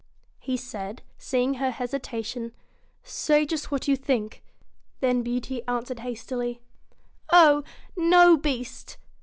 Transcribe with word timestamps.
He 0.39 0.57
said, 0.57 1.03
seeing 1.19 1.53
her 1.59 1.69
hesitation:' 1.69 2.53
Say 3.03 3.45
just 3.45 3.69
what 3.69 3.87
you 3.87 3.95
think.' 3.95 4.41
Then 4.99 5.21
Beauty 5.21 5.61
answered 5.67 5.99
hastily, 5.99 6.59
'Oh! 7.31 7.63
no, 7.95 8.35
Beast 8.35 8.97